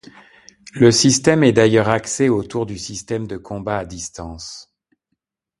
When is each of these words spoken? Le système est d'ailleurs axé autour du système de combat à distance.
Le 0.73 0.89
système 0.91 1.43
est 1.43 1.51
d'ailleurs 1.51 1.87
axé 1.89 2.27
autour 2.27 2.65
du 2.65 2.79
système 2.79 3.27
de 3.27 3.37
combat 3.37 3.77
à 3.77 3.85
distance. 3.85 4.73